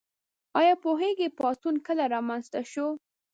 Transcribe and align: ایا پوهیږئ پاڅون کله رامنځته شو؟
ایا 0.59 0.73
پوهیږئ 0.83 1.29
پاڅون 1.37 1.75
کله 1.87 2.03
رامنځته 2.13 2.61
شو؟ 2.71 2.87